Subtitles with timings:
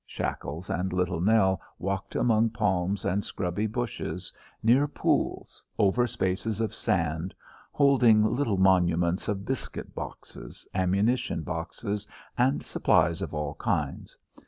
[0.07, 6.73] Shackles and Little Nell walked among palms and scrubby bushes, near pools, over spaces of
[6.73, 7.35] sand
[7.71, 14.17] holding little monuments of biscuit boxes, ammunition boxes, and supplies of all kinds.